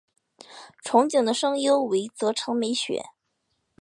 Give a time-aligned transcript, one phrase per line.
[0.83, 3.03] 憧憬的声优为泽城美雪。